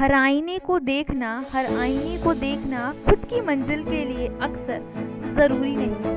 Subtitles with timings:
[0.00, 5.74] हर आईने को देखना, हर आईने को देखना खुद की मंजिल के लिए अक्सर ज़रूरी
[5.76, 6.12] नहीं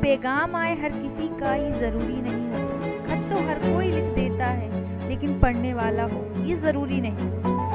[0.00, 2.64] पैगाम आए हर किसी का, ये ज़रूरी नहीं
[3.04, 7.28] खत तो हर कोई लिख देता है, लेकिन पढ़ने वाला हो, ये ज़रूरी नहीं।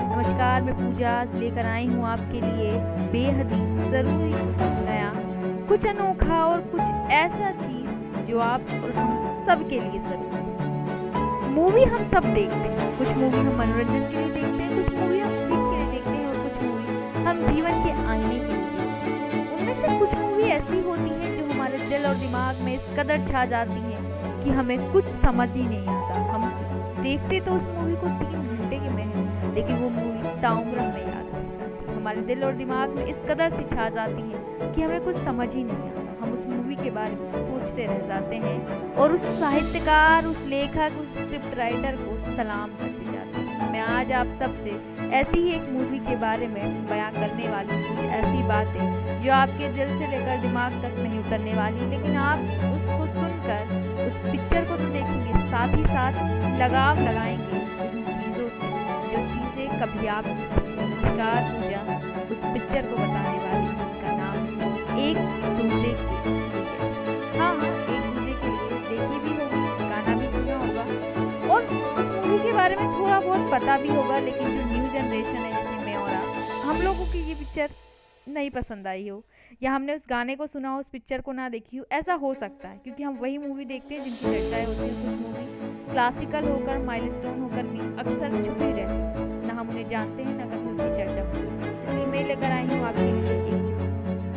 [0.09, 2.71] नमस्कार, मैं पूजा लेकर आई हूँ आपके लिए।
[3.11, 3.55] बेहद
[3.93, 4.33] ज़रूरी
[4.83, 5.11] नया,
[5.69, 10.35] कुछ अनोखा और कुछ ऐसा चीज़ जो आप और हम सब लिए ज़रूरी
[11.53, 14.86] मूवी हम सब देखते हैं, कुछ मूवी हम मनोरंजन के लिए देखते हैं, कुछ
[22.19, 26.49] दिमाग में इस कदर छा जाती हैं कि हमें कुछ समझ ही नहीं आता। हम
[27.03, 31.25] देखते तो उस मूवी को तीन घंटे की में लेकिन वो मूवी ताउम्र हमें याद
[31.33, 35.15] रहती हमारे दिल और दिमाग में इस कदर से छा जाती हैं कि हमें कुछ
[35.23, 39.13] समझ ही नहीं आता। हम उस मूवी के बारे में सोचते रह जाते हैं और
[39.13, 42.96] उस साहित्यकार, उस लेखक, उस स्क्रिप्ट राइटर को सलाम करते हैं
[43.77, 44.71] मैं आज आप सबसे
[45.15, 48.79] ऐसी ही एक मूवी के बारे में बयां करने वाली हूँ। ऐसी बातें
[49.23, 53.61] जो आपके दिल से लेकर दिमाग तक नहीं उतरने वाली, लेकिन आप उसको सुनकर,
[54.05, 56.17] उस पिक्चर को तो देखेंगे, साथ ही साथ
[56.61, 58.71] लगाव लगाएँगे उन चीज़ों से,
[59.11, 61.81] जो चीज़ें कभी आप नमस्कार पूजा
[62.23, 64.37] उस पिक्चर को बताने वाली उसका नाम
[65.05, 65.17] एक
[65.61, 66.76] दूसरे के
[73.47, 76.25] में पता भी होगा, लेकिन जो न्यू जनरेशन है जैसे मैं और आप,
[76.65, 77.69] हम लोगों की ये पिक्चर
[78.27, 79.23] नहीं पसंद आई हो।
[79.63, 82.33] या हमने उस गाने को सुना हो, उस पिक्चर को ना देखी हो, ऐसा हो
[82.33, 85.45] सकता है, क्योंकि हम वही मूवी देखते हैं जिनकी चर्चाएँ होती हैं कुछ मूवी
[85.91, 90.69] क्लासिकल होकर माइलस्टोन होकर भी अक्सर छुपी रहती ना हम उन्हें जानते हैं, ना कभी
[90.69, 93.55] उनकी चर्चा होती मैं लेकर आई हूँ आपके लिए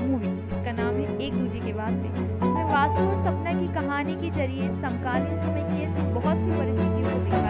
[0.06, 4.31] मूवी जिसका नाम है एक दूजे के बाद इसमें वास्तव और सपना की कहानी के
[4.38, 7.50] ज़रिए समकालीन समय की ऐसी बहुत सी परिस्थितियों को दिखाया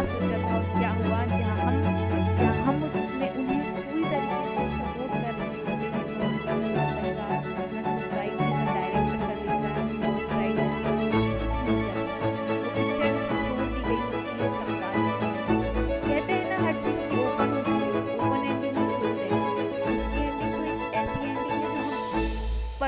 [0.00, 1.74] क्या सोचा था क्या हुआ जहाँ हम
[2.38, 5.48] जहाँ हम उसमें उन्हें पूरी तरीके से सपोर्ट कर रहे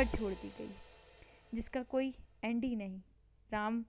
[0.03, 0.69] ऐसी छोड़ दी गई,
[1.55, 2.09] जिसका कोई
[2.45, 2.97] एंड ही नहीं।
[3.51, 3.85] राम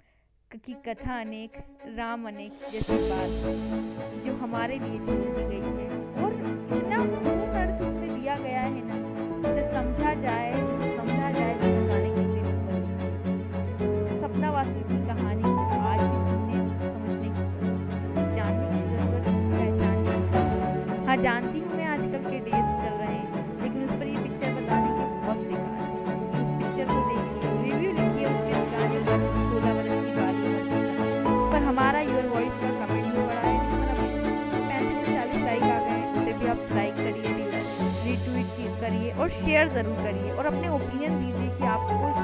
[0.58, 1.58] की कथा अनेक
[1.98, 5.83] राम अनेक जैसी बात जो हमारे लिए छोड़ गई है।
[39.20, 42.23] और शेयर ज़रूर करिए और अपने ओपिनियन दीजिए कि आपको इस